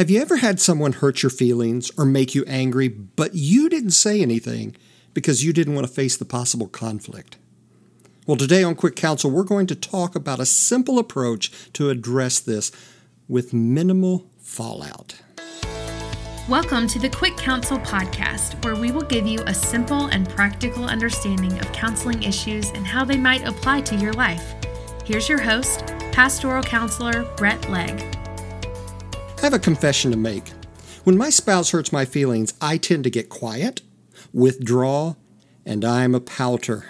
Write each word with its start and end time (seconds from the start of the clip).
Have 0.00 0.08
you 0.08 0.22
ever 0.22 0.36
had 0.36 0.58
someone 0.58 0.92
hurt 0.92 1.22
your 1.22 1.28
feelings 1.28 1.90
or 1.98 2.06
make 2.06 2.34
you 2.34 2.42
angry, 2.46 2.88
but 2.88 3.34
you 3.34 3.68
didn't 3.68 3.90
say 3.90 4.22
anything 4.22 4.74
because 5.12 5.44
you 5.44 5.52
didn't 5.52 5.74
want 5.74 5.86
to 5.86 5.92
face 5.92 6.16
the 6.16 6.24
possible 6.24 6.68
conflict? 6.68 7.36
Well, 8.26 8.38
today 8.38 8.62
on 8.62 8.76
Quick 8.76 8.96
Counsel, 8.96 9.30
we're 9.30 9.42
going 9.42 9.66
to 9.66 9.74
talk 9.74 10.16
about 10.16 10.40
a 10.40 10.46
simple 10.46 10.98
approach 10.98 11.70
to 11.74 11.90
address 11.90 12.40
this 12.40 12.72
with 13.28 13.52
minimal 13.52 14.24
fallout. 14.38 15.20
Welcome 16.48 16.86
to 16.86 16.98
the 16.98 17.10
Quick 17.10 17.36
Counsel 17.36 17.78
podcast, 17.80 18.64
where 18.64 18.76
we 18.76 18.92
will 18.92 19.02
give 19.02 19.26
you 19.26 19.40
a 19.40 19.52
simple 19.52 20.06
and 20.06 20.26
practical 20.30 20.86
understanding 20.86 21.52
of 21.58 21.70
counseling 21.74 22.22
issues 22.22 22.70
and 22.70 22.86
how 22.86 23.04
they 23.04 23.18
might 23.18 23.46
apply 23.46 23.82
to 23.82 23.96
your 23.96 24.14
life. 24.14 24.54
Here's 25.04 25.28
your 25.28 25.42
host, 25.42 25.84
pastoral 26.10 26.62
counselor 26.62 27.24
Bret 27.36 27.68
Legg. 27.68 28.19
I 29.40 29.44
have 29.44 29.54
a 29.54 29.58
confession 29.58 30.10
to 30.10 30.18
make. 30.18 30.50
When 31.04 31.16
my 31.16 31.30
spouse 31.30 31.70
hurts 31.70 31.94
my 31.94 32.04
feelings, 32.04 32.52
I 32.60 32.76
tend 32.76 33.04
to 33.04 33.10
get 33.10 33.30
quiet, 33.30 33.80
withdraw, 34.34 35.14
and 35.64 35.82
I'm 35.82 36.14
a 36.14 36.20
pouter. 36.20 36.84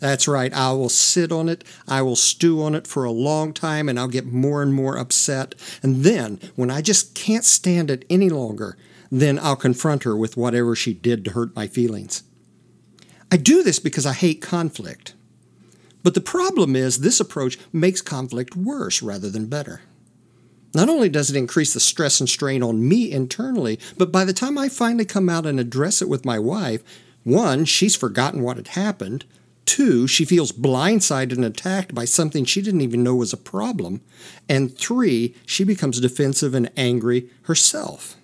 That's 0.00 0.26
right, 0.26 0.50
I 0.54 0.72
will 0.72 0.88
sit 0.88 1.30
on 1.30 1.50
it, 1.50 1.62
I 1.86 2.00
will 2.00 2.16
stew 2.16 2.62
on 2.62 2.74
it 2.74 2.86
for 2.86 3.04
a 3.04 3.10
long 3.10 3.52
time, 3.52 3.90
and 3.90 4.00
I'll 4.00 4.08
get 4.08 4.24
more 4.24 4.62
and 4.62 4.72
more 4.72 4.96
upset. 4.96 5.54
And 5.82 6.04
then, 6.04 6.40
when 6.56 6.70
I 6.70 6.80
just 6.80 7.14
can't 7.14 7.44
stand 7.44 7.90
it 7.90 8.06
any 8.08 8.30
longer, 8.30 8.78
then 9.12 9.38
I'll 9.38 9.54
confront 9.54 10.04
her 10.04 10.16
with 10.16 10.38
whatever 10.38 10.74
she 10.74 10.94
did 10.94 11.22
to 11.26 11.32
hurt 11.32 11.54
my 11.54 11.66
feelings. 11.66 12.22
I 13.30 13.36
do 13.36 13.62
this 13.62 13.78
because 13.78 14.06
I 14.06 14.14
hate 14.14 14.40
conflict. 14.40 15.12
But 16.02 16.14
the 16.14 16.22
problem 16.22 16.76
is, 16.76 17.00
this 17.00 17.20
approach 17.20 17.58
makes 17.74 18.00
conflict 18.00 18.56
worse 18.56 19.02
rather 19.02 19.28
than 19.28 19.48
better. 19.48 19.82
Not 20.74 20.88
only 20.88 21.08
does 21.08 21.30
it 21.30 21.36
increase 21.36 21.72
the 21.72 21.80
stress 21.80 22.18
and 22.18 22.28
strain 22.28 22.62
on 22.62 22.86
me 22.86 23.10
internally, 23.12 23.78
but 23.96 24.10
by 24.10 24.24
the 24.24 24.32
time 24.32 24.58
I 24.58 24.68
finally 24.68 25.04
come 25.04 25.28
out 25.28 25.46
and 25.46 25.60
address 25.60 26.02
it 26.02 26.08
with 26.08 26.24
my 26.24 26.38
wife, 26.38 26.82
one, 27.22 27.64
she's 27.64 27.96
forgotten 27.96 28.42
what 28.42 28.56
had 28.56 28.68
happened. 28.68 29.24
Two, 29.64 30.06
she 30.06 30.24
feels 30.24 30.52
blindsided 30.52 31.32
and 31.32 31.44
attacked 31.44 31.94
by 31.94 32.04
something 32.04 32.44
she 32.44 32.60
didn't 32.60 32.82
even 32.82 33.02
know 33.02 33.14
was 33.14 33.32
a 33.32 33.38
problem. 33.38 34.02
And 34.48 34.76
three, 34.76 35.34
she 35.46 35.64
becomes 35.64 36.00
defensive 36.00 36.54
and 36.54 36.70
angry 36.76 37.30
herself. 37.42 38.16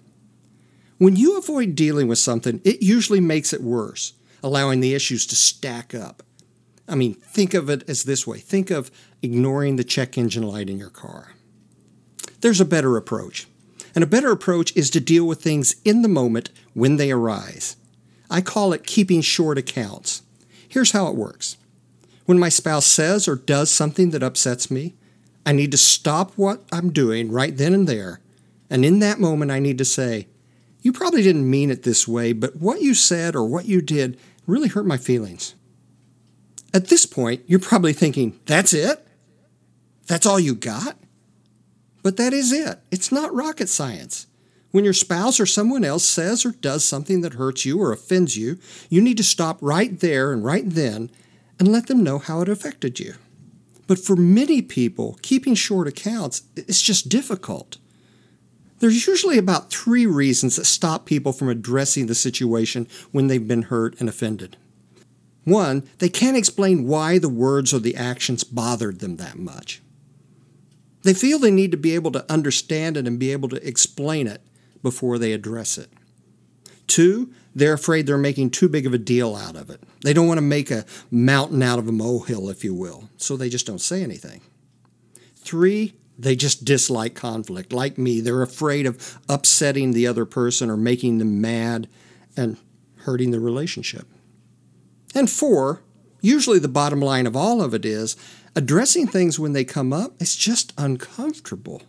When 0.98 1.16
you 1.16 1.38
avoid 1.38 1.74
dealing 1.74 2.08
with 2.08 2.18
something, 2.18 2.60
it 2.62 2.82
usually 2.82 3.20
makes 3.20 3.54
it 3.54 3.62
worse, 3.62 4.12
allowing 4.42 4.80
the 4.80 4.94
issues 4.94 5.24
to 5.28 5.36
stack 5.36 5.94
up. 5.94 6.22
I 6.86 6.94
mean, 6.94 7.14
think 7.14 7.54
of 7.54 7.70
it 7.70 7.88
as 7.88 8.02
this 8.02 8.26
way 8.26 8.38
think 8.38 8.70
of 8.70 8.90
ignoring 9.22 9.76
the 9.76 9.84
check 9.84 10.18
engine 10.18 10.42
light 10.42 10.68
in 10.68 10.78
your 10.78 10.90
car. 10.90 11.34
There's 12.40 12.60
a 12.60 12.64
better 12.64 12.96
approach. 12.96 13.46
And 13.94 14.04
a 14.04 14.08
better 14.08 14.30
approach 14.30 14.76
is 14.76 14.90
to 14.90 15.00
deal 15.00 15.26
with 15.26 15.42
things 15.42 15.76
in 15.84 16.02
the 16.02 16.08
moment 16.08 16.50
when 16.74 16.96
they 16.96 17.10
arise. 17.10 17.76
I 18.30 18.40
call 18.40 18.72
it 18.72 18.86
keeping 18.86 19.20
short 19.20 19.58
accounts. 19.58 20.22
Here's 20.68 20.92
how 20.92 21.08
it 21.08 21.16
works 21.16 21.56
when 22.30 22.38
my 22.38 22.48
spouse 22.48 22.86
says 22.86 23.26
or 23.26 23.34
does 23.34 23.72
something 23.72 24.10
that 24.10 24.22
upsets 24.22 24.70
me, 24.70 24.94
I 25.44 25.50
need 25.50 25.72
to 25.72 25.76
stop 25.76 26.30
what 26.36 26.62
I'm 26.70 26.92
doing 26.92 27.32
right 27.32 27.56
then 27.56 27.74
and 27.74 27.88
there. 27.88 28.20
And 28.70 28.84
in 28.84 29.00
that 29.00 29.18
moment, 29.18 29.50
I 29.50 29.58
need 29.58 29.78
to 29.78 29.84
say, 29.84 30.28
You 30.80 30.92
probably 30.92 31.22
didn't 31.22 31.50
mean 31.50 31.72
it 31.72 31.82
this 31.82 32.06
way, 32.06 32.32
but 32.32 32.54
what 32.54 32.82
you 32.82 32.94
said 32.94 33.34
or 33.34 33.44
what 33.44 33.64
you 33.64 33.82
did 33.82 34.16
really 34.46 34.68
hurt 34.68 34.86
my 34.86 34.96
feelings. 34.96 35.56
At 36.72 36.86
this 36.86 37.04
point, 37.04 37.42
you're 37.48 37.58
probably 37.58 37.92
thinking, 37.92 38.38
That's 38.46 38.72
it? 38.72 39.04
That's 40.06 40.24
all 40.24 40.38
you 40.38 40.54
got? 40.54 40.96
But 42.02 42.16
that 42.16 42.32
is 42.32 42.52
it. 42.52 42.78
It's 42.90 43.12
not 43.12 43.34
rocket 43.34 43.68
science. 43.68 44.26
When 44.70 44.84
your 44.84 44.92
spouse 44.92 45.40
or 45.40 45.46
someone 45.46 45.84
else 45.84 46.08
says 46.08 46.46
or 46.46 46.52
does 46.52 46.84
something 46.84 47.22
that 47.22 47.34
hurts 47.34 47.64
you 47.64 47.80
or 47.82 47.92
offends 47.92 48.36
you, 48.36 48.58
you 48.88 49.00
need 49.00 49.16
to 49.16 49.24
stop 49.24 49.58
right 49.60 49.98
there 49.98 50.32
and 50.32 50.44
right 50.44 50.68
then 50.68 51.10
and 51.58 51.68
let 51.68 51.88
them 51.88 52.04
know 52.04 52.18
how 52.18 52.40
it 52.40 52.48
affected 52.48 53.00
you. 53.00 53.14
But 53.86 53.98
for 53.98 54.14
many 54.14 54.62
people, 54.62 55.18
keeping 55.22 55.56
short 55.56 55.88
accounts 55.88 56.42
is 56.54 56.80
just 56.80 57.08
difficult. 57.08 57.78
There's 58.78 59.06
usually 59.06 59.36
about 59.36 59.70
three 59.70 60.06
reasons 60.06 60.56
that 60.56 60.64
stop 60.64 61.04
people 61.04 61.32
from 61.32 61.48
addressing 61.48 62.06
the 62.06 62.14
situation 62.14 62.86
when 63.10 63.26
they've 63.26 63.46
been 63.46 63.62
hurt 63.62 63.98
and 64.00 64.08
offended. 64.08 64.56
One, 65.44 65.88
they 65.98 66.08
can't 66.08 66.36
explain 66.36 66.86
why 66.86 67.18
the 67.18 67.28
words 67.28 67.74
or 67.74 67.80
the 67.80 67.96
actions 67.96 68.44
bothered 68.44 69.00
them 69.00 69.16
that 69.16 69.38
much. 69.38 69.82
They 71.02 71.14
feel 71.14 71.38
they 71.38 71.50
need 71.50 71.70
to 71.70 71.76
be 71.76 71.94
able 71.94 72.12
to 72.12 72.30
understand 72.30 72.96
it 72.96 73.06
and 73.06 73.18
be 73.18 73.32
able 73.32 73.48
to 73.50 73.66
explain 73.66 74.26
it 74.26 74.42
before 74.82 75.18
they 75.18 75.32
address 75.32 75.78
it. 75.78 75.90
Two, 76.86 77.32
they're 77.54 77.74
afraid 77.74 78.06
they're 78.06 78.18
making 78.18 78.50
too 78.50 78.68
big 78.68 78.86
of 78.86 78.94
a 78.94 78.98
deal 78.98 79.34
out 79.36 79.56
of 79.56 79.70
it. 79.70 79.82
They 80.02 80.12
don't 80.12 80.26
want 80.26 80.38
to 80.38 80.42
make 80.42 80.70
a 80.70 80.84
mountain 81.10 81.62
out 81.62 81.78
of 81.78 81.88
a 81.88 81.92
molehill, 81.92 82.48
if 82.48 82.64
you 82.64 82.74
will, 82.74 83.08
so 83.16 83.36
they 83.36 83.48
just 83.48 83.66
don't 83.66 83.80
say 83.80 84.02
anything. 84.02 84.40
Three, 85.36 85.94
they 86.18 86.36
just 86.36 86.64
dislike 86.64 87.14
conflict. 87.14 87.72
Like 87.72 87.96
me, 87.96 88.20
they're 88.20 88.42
afraid 88.42 88.86
of 88.86 89.18
upsetting 89.28 89.92
the 89.92 90.06
other 90.06 90.26
person 90.26 90.68
or 90.68 90.76
making 90.76 91.18
them 91.18 91.40
mad 91.40 91.88
and 92.36 92.58
hurting 92.96 93.30
the 93.30 93.40
relationship. 93.40 94.06
And 95.14 95.30
four, 95.30 95.82
usually 96.20 96.58
the 96.58 96.68
bottom 96.68 97.00
line 97.00 97.26
of 97.26 97.36
all 97.36 97.62
of 97.62 97.74
it 97.74 97.84
is 97.84 98.16
addressing 98.54 99.06
things 99.06 99.38
when 99.38 99.52
they 99.52 99.64
come 99.64 99.92
up 99.92 100.20
is 100.20 100.36
just 100.36 100.72
uncomfortable. 100.76 101.82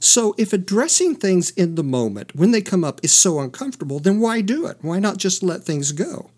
So, 0.00 0.34
if 0.36 0.52
addressing 0.52 1.14
things 1.14 1.50
in 1.50 1.76
the 1.76 1.84
moment 1.84 2.34
when 2.34 2.50
they 2.50 2.60
come 2.60 2.82
up 2.82 3.00
is 3.04 3.12
so 3.12 3.38
uncomfortable, 3.38 4.00
then 4.00 4.18
why 4.18 4.40
do 4.40 4.66
it? 4.66 4.78
Why 4.82 4.98
not 4.98 5.16
just 5.16 5.44
let 5.44 5.62
things 5.62 5.92
go? 5.92 6.30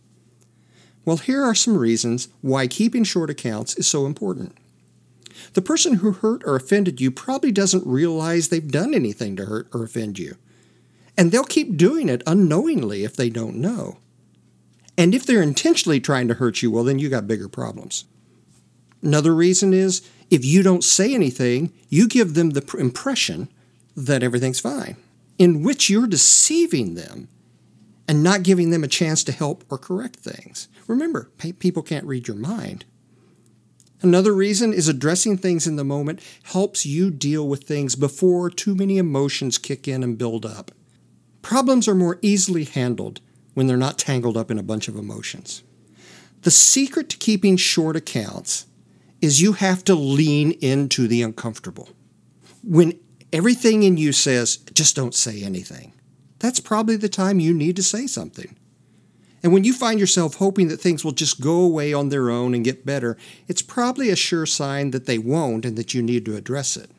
Well, 1.04 1.16
here 1.16 1.42
are 1.42 1.54
some 1.54 1.76
reasons 1.76 2.28
why 2.40 2.66
keeping 2.66 3.04
short 3.04 3.30
accounts 3.30 3.74
is 3.76 3.86
so 3.86 4.06
important. 4.06 4.56
The 5.54 5.62
person 5.62 5.94
who 5.94 6.12
hurt 6.12 6.42
or 6.44 6.56
offended 6.56 7.00
you 7.00 7.10
probably 7.10 7.52
doesn't 7.52 7.86
realize 7.86 8.48
they've 8.48 8.70
done 8.70 8.94
anything 8.94 9.36
to 9.36 9.46
hurt 9.46 9.68
or 9.72 9.84
offend 9.84 10.18
you. 10.18 10.36
And 11.16 11.30
they'll 11.30 11.44
keep 11.44 11.76
doing 11.76 12.08
it 12.08 12.22
unknowingly 12.26 13.04
if 13.04 13.16
they 13.16 13.30
don't 13.30 13.56
know. 13.56 13.98
And 14.96 15.14
if 15.14 15.26
they're 15.26 15.42
intentionally 15.42 16.00
trying 16.00 16.28
to 16.28 16.34
hurt 16.34 16.62
you, 16.62 16.70
well, 16.70 16.84
then 16.84 16.98
you 16.98 17.08
got 17.08 17.26
bigger 17.26 17.48
problems. 17.48 18.04
Another 19.02 19.34
reason 19.34 19.72
is 19.72 20.08
if 20.30 20.44
you 20.44 20.62
don't 20.62 20.84
say 20.84 21.14
anything, 21.14 21.72
you 21.88 22.08
give 22.08 22.34
them 22.34 22.50
the 22.50 22.76
impression 22.78 23.48
that 23.96 24.22
everything's 24.22 24.60
fine, 24.60 24.96
in 25.38 25.62
which 25.62 25.90
you're 25.90 26.06
deceiving 26.06 26.94
them 26.94 27.28
and 28.08 28.22
not 28.22 28.42
giving 28.42 28.70
them 28.70 28.84
a 28.84 28.88
chance 28.88 29.24
to 29.24 29.32
help 29.32 29.64
or 29.70 29.78
correct 29.78 30.16
things. 30.16 30.68
Remember, 30.86 31.30
people 31.58 31.82
can't 31.82 32.06
read 32.06 32.28
your 32.28 32.36
mind. 32.36 32.84
Another 34.02 34.34
reason 34.34 34.74
is 34.74 34.88
addressing 34.88 35.38
things 35.38 35.66
in 35.66 35.76
the 35.76 35.84
moment 35.84 36.20
helps 36.44 36.84
you 36.84 37.10
deal 37.10 37.48
with 37.48 37.64
things 37.64 37.96
before 37.96 38.50
too 38.50 38.74
many 38.74 38.98
emotions 38.98 39.56
kick 39.56 39.88
in 39.88 40.02
and 40.02 40.18
build 40.18 40.44
up. 40.44 40.72
Problems 41.40 41.88
are 41.88 41.94
more 41.94 42.18
easily 42.20 42.64
handled 42.64 43.20
when 43.54 43.66
they're 43.66 43.76
not 43.76 43.98
tangled 43.98 44.36
up 44.36 44.50
in 44.50 44.58
a 44.58 44.62
bunch 44.62 44.88
of 44.88 44.96
emotions. 44.96 45.62
The 46.42 46.50
secret 46.50 47.08
to 47.10 47.16
keeping 47.16 47.56
short 47.56 47.96
accounts 47.96 48.66
is 49.20 49.40
you 49.40 49.54
have 49.54 49.82
to 49.84 49.94
lean 49.94 50.52
into 50.60 51.08
the 51.08 51.22
uncomfortable. 51.22 51.88
When 52.62 52.98
everything 53.32 53.82
in 53.82 53.96
you 53.96 54.12
says, 54.12 54.56
just 54.56 54.94
don't 54.94 55.14
say 55.14 55.42
anything, 55.42 55.94
that's 56.38 56.60
probably 56.60 56.96
the 56.96 57.08
time 57.08 57.40
you 57.40 57.54
need 57.54 57.76
to 57.76 57.82
say 57.82 58.06
something. 58.06 58.56
And 59.42 59.52
when 59.52 59.64
you 59.64 59.74
find 59.74 60.00
yourself 60.00 60.36
hoping 60.36 60.68
that 60.68 60.80
things 60.80 61.04
will 61.04 61.12
just 61.12 61.40
go 61.40 61.60
away 61.60 61.92
on 61.92 62.08
their 62.08 62.30
own 62.30 62.54
and 62.54 62.64
get 62.64 62.86
better, 62.86 63.16
it's 63.46 63.62
probably 63.62 64.08
a 64.08 64.16
sure 64.16 64.46
sign 64.46 64.90
that 64.90 65.04
they 65.04 65.18
won't 65.18 65.64
and 65.64 65.76
that 65.76 65.92
you 65.92 66.02
need 66.02 66.24
to 66.24 66.36
address 66.36 66.76
it. 66.76 66.90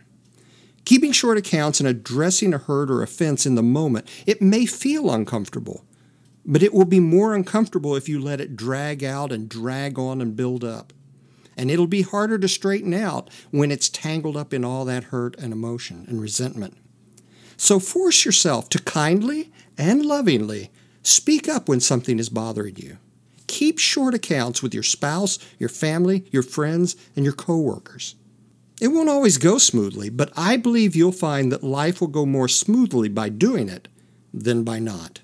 Keeping 0.85 1.11
short 1.11 1.39
accounts 1.39 1.79
and 1.79 1.89
addressing 1.89 2.53
a 2.53 2.59
hurt 2.59 2.91
or 2.91 3.01
offense 3.01 3.47
in 3.47 3.55
the 3.55 3.63
moment, 3.63 4.07
it 4.27 4.43
may 4.43 4.67
feel 4.67 5.11
uncomfortable, 5.11 5.83
but 6.45 6.63
it 6.63 6.73
will 6.73 6.85
be 6.85 6.99
more 6.99 7.33
uncomfortable 7.33 7.95
if 7.95 8.07
you 8.07 8.19
let 8.19 8.41
it 8.41 8.55
drag 8.55 9.03
out 9.03 9.31
and 9.31 9.49
drag 9.49 9.97
on 9.97 10.21
and 10.21 10.35
build 10.35 10.63
up 10.63 10.93
and 11.57 11.71
it'll 11.71 11.87
be 11.87 12.01
harder 12.01 12.37
to 12.37 12.47
straighten 12.47 12.93
out 12.93 13.29
when 13.51 13.71
it's 13.71 13.89
tangled 13.89 14.37
up 14.37 14.53
in 14.53 14.65
all 14.65 14.85
that 14.85 15.05
hurt 15.05 15.35
and 15.37 15.53
emotion 15.53 16.05
and 16.07 16.21
resentment. 16.21 16.77
So 17.57 17.79
force 17.79 18.25
yourself 18.25 18.69
to 18.69 18.81
kindly 18.81 19.51
and 19.77 20.05
lovingly 20.05 20.71
speak 21.03 21.47
up 21.47 21.69
when 21.69 21.79
something 21.79 22.19
is 22.19 22.29
bothering 22.29 22.77
you. 22.77 22.97
Keep 23.47 23.79
short 23.79 24.13
accounts 24.13 24.61
with 24.61 24.73
your 24.73 24.83
spouse, 24.83 25.39
your 25.59 25.69
family, 25.69 26.25
your 26.31 26.43
friends, 26.43 26.95
and 27.15 27.23
your 27.23 27.33
coworkers. 27.33 28.15
It 28.81 28.89
won't 28.89 29.07
always 29.07 29.37
go 29.37 29.57
smoothly, 29.57 30.09
but 30.09 30.33
I 30.35 30.57
believe 30.57 30.95
you'll 30.95 31.13
find 31.13 31.51
that 31.51 31.63
life 31.63 32.01
will 32.01 32.09
go 32.09 32.25
more 32.25 32.49
smoothly 32.49 33.07
by 33.07 33.29
doing 33.29 33.69
it 33.69 33.87
than 34.33 34.63
by 34.63 34.79
not. 34.79 35.21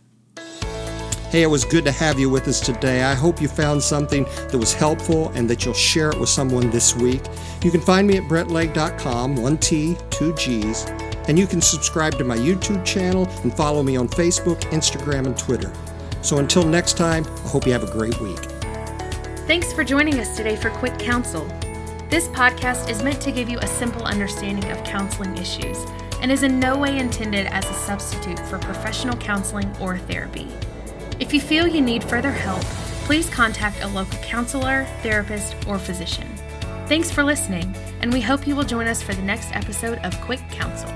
Hey, 1.32 1.44
it 1.44 1.48
was 1.50 1.64
good 1.64 1.86
to 1.86 1.94
have 1.94 2.20
you 2.20 2.30
with 2.30 2.46
us 2.50 2.60
today. 2.60 3.04
I 3.04 3.14
hope 3.14 3.40
you 3.40 3.48
found 3.48 3.82
something 3.82 4.26
that 4.26 4.58
was 4.58 4.74
helpful 4.74 5.30
and 5.30 5.50
that 5.50 5.64
you'll 5.64 5.74
share 5.74 6.10
it 6.10 6.20
with 6.20 6.28
someone 6.28 6.70
this 6.72 6.94
week. 6.94 7.22
You 7.64 7.72
can 7.72 7.80
find 7.80 8.06
me 8.06 8.18
at 8.18 8.24
bretlegg.com, 8.24 9.38
one 9.38 9.58
T, 9.58 9.96
two 10.10 10.36
G's. 10.36 10.88
And 11.30 11.40
you 11.40 11.48
can 11.48 11.62
subscribe 11.62 12.18
to 12.18 12.26
my 12.26 12.36
YouTube 12.36 12.84
channel 12.84 13.30
and 13.44 13.56
follow 13.56 13.82
me 13.82 13.96
on 13.96 14.10
Facebook, 14.10 14.60
Instagram, 14.74 15.26
and 15.26 15.38
Twitter. 15.38 15.72
So 16.22 16.40
until 16.40 16.66
next 16.66 16.98
time, 16.98 17.26
I 17.26 17.48
hope 17.48 17.66
you 17.66 17.72
have 17.72 17.88
a 17.88 17.92
great 17.94 18.20
week. 18.20 18.40
Thanks 19.48 19.72
for 19.72 19.86
joining 19.86 20.20
us 20.20 20.36
today 20.36 20.58
for 20.58 20.70
Quick 20.70 21.00
Counsel. 21.00 21.46
This 22.10 22.28
podcast 22.28 22.90
is 22.90 23.02
meant 23.04 23.22
to 23.22 23.32
give 23.32 23.48
you 23.48 23.58
a 23.60 23.68
simple 23.68 24.04
understanding 24.04 24.70
of 24.70 24.84
counseling 24.84 25.38
issues 25.38 25.78
and 26.22 26.30
is 26.30 26.44
in 26.44 26.60
no 26.60 26.78
way 26.78 27.00
intended 27.00 27.48
as 27.48 27.64
a 27.70 27.74
substitute 27.74 28.40
for 28.48 28.60
professional 28.60 29.16
counseling 29.16 29.74
or 29.80 29.98
therapy. 29.98 30.50
If 31.22 31.36
you 31.36 31.40
feel 31.40 31.68
you 31.68 31.82
need 31.82 32.04
further 32.04 32.32
help, 32.32 32.64
please 33.06 33.30
contact 33.30 33.84
a 33.84 33.88
local 33.88 34.18
counselor, 34.24 34.86
therapist, 35.04 35.56
or 35.68 35.78
physician. 35.78 36.28
Thanks 36.88 37.12
for 37.12 37.24
listening, 37.24 37.76
and 38.02 38.12
we 38.12 38.22
hope 38.22 38.48
you 38.48 38.56
will 38.56 38.64
join 38.64 38.88
us 38.88 39.04
for 39.04 39.14
the 39.14 39.22
next 39.22 39.56
episode 39.56 40.00
of 40.00 40.20
Quick 40.22 40.42
Counsel. 40.50 40.90